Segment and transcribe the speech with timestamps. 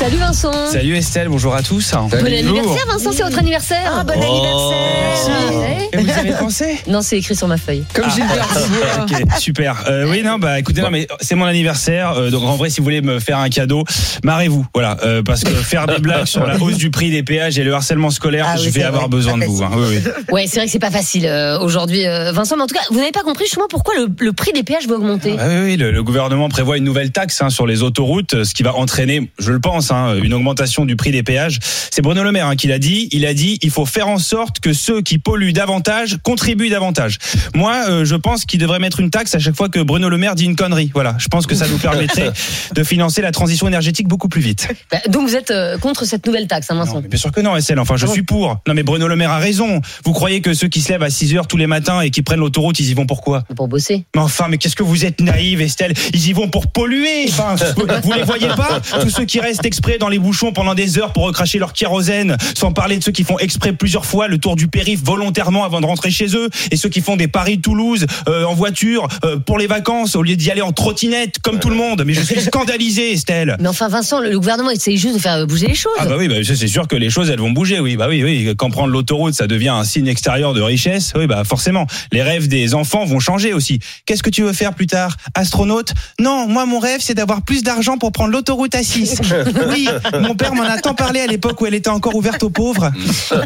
[0.00, 0.66] Salut Vincent.
[0.66, 1.92] Salut Estelle, bonjour à tous.
[1.92, 3.92] Bon anniversaire Vincent, c'est votre anniversaire.
[3.98, 7.84] Ah, bon Oh, anniversaire Et vous avez pensé Non, c'est écrit sur ma feuille.
[7.92, 8.36] Comme Dubois.
[9.02, 9.84] Ok, super.
[9.88, 12.12] Euh, oui, non, bah écoutez, non, mais c'est mon anniversaire.
[12.16, 13.84] euh, donc en vrai, si vous voulez me faire un cadeau,
[14.24, 14.66] marrez-vous.
[14.74, 17.64] Voilà, euh, parce que faire des blagues sur la hausse du prix des péages et
[17.64, 19.10] le harcèlement scolaire, Ah oui, je vais avoir vrai.
[19.10, 19.62] besoin de Pas vous.
[19.62, 19.70] hein.
[19.74, 20.10] Oui, oui.
[20.32, 22.56] Ouais, c'est vrai que c'est pas facile euh, aujourd'hui, euh, Vincent.
[22.56, 24.86] Mais en tout cas, vous n'avez pas compris justement pourquoi le, le prix des péages
[24.86, 25.36] va augmenter.
[25.38, 28.54] Ah oui, oui, le, le gouvernement prévoit une nouvelle taxe hein, sur les autoroutes, ce
[28.54, 31.58] qui va entraîner, je le pense, hein, une augmentation du prix des péages.
[31.90, 33.08] C'est Bruno Le Maire hein, qui l'a dit.
[33.12, 37.18] Il a dit il faut faire en sorte que ceux qui polluent davantage contribuent davantage.
[37.54, 40.18] Moi, euh, je pense qu'il devrait mettre une taxe à chaque fois que Bruno Le
[40.18, 40.90] Maire dit une connerie.
[40.94, 42.30] Voilà, je pense que ça nous permettrait
[42.74, 44.68] de financer la transition énergétique beaucoup plus vite.
[44.90, 47.32] Bah, donc vous êtes euh, contre cette nouvelle taxe, hein, Non, Vincent mais bien sûr
[47.32, 47.78] que non, SL.
[47.78, 48.58] Enfin, je Ah suis pour.
[48.66, 49.80] Non, mais Bruno Le Maire a raison.
[50.04, 52.22] Vous croyez que ceux qui se lèvent à 6 heures tous les matins et qui
[52.22, 54.04] prennent l'autoroute, ils y vont pourquoi Pour bosser.
[54.14, 55.92] mais enfin, mais qu'est-ce que vous êtes naïve, Estelle?
[56.12, 57.26] Ils y vont pour polluer.
[57.28, 60.74] Enfin, vous, vous les voyez pas Tous ceux qui restent exprès dans les bouchons pendant
[60.74, 64.28] des heures pour recracher leur kérosène, sans parler de ceux qui font exprès plusieurs fois
[64.28, 67.28] le tour du périph volontairement avant de rentrer chez eux, et ceux qui font des
[67.28, 71.60] Paris-Toulouse euh, en voiture euh, pour les vacances au lieu d'y aller en trottinette comme
[71.60, 72.02] tout le monde.
[72.04, 73.56] Mais je suis scandalisé, Estelle.
[73.58, 75.92] Mais enfin, Vincent, le, gouvernement essaye juste de faire euh, bouger les choses.
[75.98, 78.22] Ah bah oui, bah c'est sûr que les choses elles vont bouger, oui, bah oui,
[78.22, 78.52] oui.
[78.58, 81.86] Quand prendre l'autoroute, ça devient un signe extérieur de richesse, oui, bah forcément.
[82.12, 83.78] Les rêves des enfants vont changer aussi.
[84.04, 85.16] Qu'est-ce que tu veux faire plus tard?
[85.32, 85.94] Astronaute?
[86.18, 89.22] Non, moi mon rêve c'est d'avoir plus d'argent pour prendre l'autoroute à 6
[89.70, 89.88] Oui,
[90.20, 92.90] mon père m'en a tant parlé à l'époque où elle était encore ouverte aux pauvres.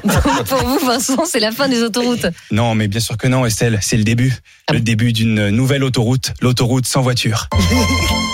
[0.04, 2.26] Donc, pour vous, Vincent, c'est la fin des autoroutes.
[2.50, 4.34] Non, mais bien sûr que non, Estelle, c'est le début.
[4.72, 7.48] Le début d'une nouvelle autoroute, l'autoroute sans voiture.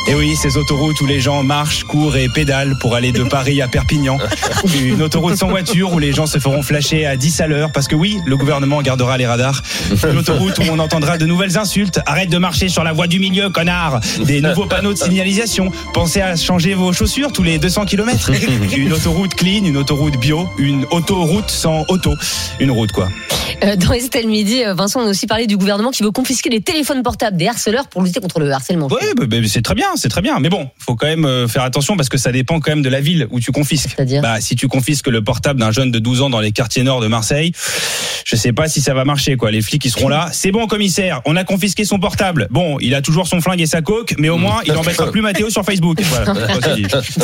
[0.09, 3.61] Et oui, ces autoroutes où les gens marchent, courent et pédalent pour aller de Paris
[3.63, 4.19] à Perpignan.
[4.75, 7.87] Une autoroute sans voiture où les gens se feront flasher à 10 à l'heure parce
[7.87, 9.63] que oui, le gouvernement gardera les radars.
[10.09, 12.01] Une autoroute où on entendra de nouvelles insultes.
[12.07, 14.01] Arrête de marcher sur la voie du milieu, connard.
[14.25, 15.71] Des nouveaux panneaux de signalisation.
[15.93, 18.31] Pensez à changer vos chaussures tous les 200 km.
[18.77, 22.15] Une autoroute clean, une autoroute bio, une autoroute sans auto.
[22.59, 23.09] Une route quoi.
[23.65, 26.49] Euh, dans Estelle Midi, euh, Vincent, on a aussi parlé du gouvernement qui veut confisquer
[26.49, 28.89] les téléphones portables des harceleurs pour lutter contre le harcèlement.
[28.91, 30.39] Oui, bah, bah, c'est très bien, c'est très bien.
[30.41, 32.89] Mais bon, faut quand même euh, faire attention parce que ça dépend quand même de
[32.89, 33.91] la ville où tu confisques.
[33.97, 36.83] C'est-à-dire Bah, si tu confisques le portable d'un jeune de 12 ans dans les quartiers
[36.83, 37.53] nord de Marseille,
[38.31, 39.51] je sais pas si ça va marcher, quoi.
[39.51, 40.29] Les flics, ils seront là.
[40.33, 42.47] C'est bon, commissaire, on a confisqué son portable.
[42.51, 45.21] Bon, il a toujours son flingue et sa coque, mais au moins, il embêtera plus
[45.21, 46.01] Mathéo sur Facebook.
[46.11, 46.33] Voilà,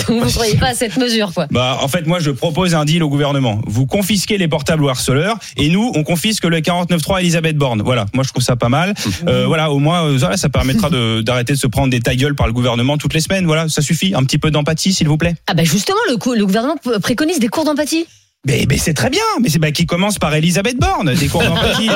[0.08, 1.46] vous ne croyez pas à cette mesure, quoi.
[1.50, 3.60] Bah, en fait, moi, je propose un deal au gouvernement.
[3.66, 7.82] Vous confisquez les portables aux harceleurs et nous, on confisque le 49.3 Elisabeth Borne.
[7.82, 8.06] Voilà.
[8.14, 8.94] Moi, je trouve ça pas mal.
[9.28, 12.34] Euh, voilà, au moins, euh, ça, permettra de- d'arrêter de se prendre des ta gueule
[12.34, 13.46] par le gouvernement toutes les semaines.
[13.46, 14.14] Voilà, ça suffit.
[14.14, 15.34] Un petit peu d'empathie, s'il vous plaît.
[15.46, 18.06] Ah bah justement, le, gouvernement préconise des cours d'empathie.
[18.46, 19.20] Mais, mais c'est très bien.
[19.42, 21.88] Mais c'est bah, qui commence par Elisabeth Borne, des cours d'empathie.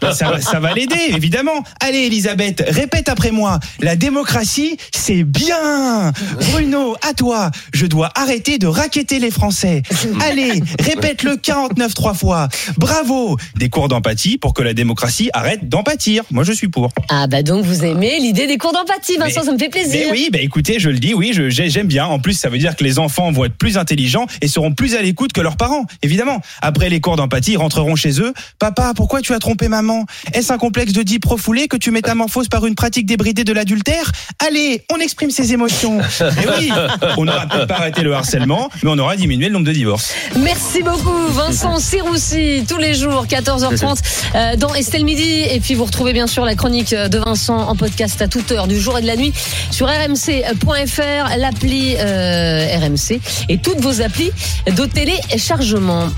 [0.00, 1.64] Bah, ça, va- ça va l'aider, évidemment.
[1.80, 3.58] Allez, Elisabeth, répète après moi.
[3.80, 6.12] La démocratie, c'est bien.
[6.52, 7.50] Bruno, à toi.
[7.74, 9.82] Je dois arrêter de raqueter les Français.
[10.28, 12.48] Allez, répète le 49 trois fois.
[12.76, 13.36] Bravo.
[13.56, 16.22] Des cours d'empathie pour que la démocratie arrête d'empathir.
[16.30, 16.90] Moi, je suis pour.
[17.08, 20.06] Ah bah donc vous aimez l'idée des cours d'empathie, Vincent, Mais- ça me fait plaisir.
[20.06, 22.06] Mais oui, bah écoutez, je le dis, oui, j'aime bien.
[22.06, 24.94] En plus, ça veut dire que les enfants vont être plus intelligents et seront plus
[24.94, 26.40] à l'écoute que leurs parents, évidemment.
[26.62, 28.32] Après les cours d'empathie, ils rentreront chez eux.
[28.58, 30.04] Papa, pourquoi tu as trompé maman?
[30.32, 34.12] Est-ce un complexe de dix refoulé que tu métamorphoses par une pratique débridée de l'adultère?
[34.46, 36.00] Allez, on exprime ses émotions.
[36.20, 36.72] Et oui,
[37.16, 40.14] on n'aura peut-être pas arrêté le harcèlement, mais on aura diminué le nombre de divorces.
[40.36, 43.98] Merci beaucoup, Vincent Siroussi, tous les jours, 14h30,
[44.34, 45.44] euh, dans Estelle Midi.
[45.50, 48.66] Et puis vous retrouvez bien sûr la chronique de Vincent en podcast à toute heure
[48.66, 49.32] du jour et de la nuit
[49.70, 54.30] sur rmc.fr, l'appli euh, RMC et toutes vos applis
[54.66, 55.75] de téléchargement.
[55.78, 56.14] largement.